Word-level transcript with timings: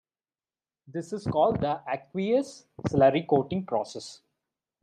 This 0.87 1.13
is 1.13 1.27
called 1.27 1.61
the 1.61 1.81
aqueous 1.87 2.65
slurry-coating 2.87 3.67
process. 3.67 4.21